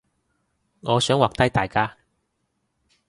[0.79, 1.95] 我想畫低大家